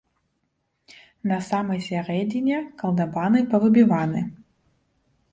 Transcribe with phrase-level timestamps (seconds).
[1.31, 4.21] На самай сярэдзіне калдабаны павыбіваны.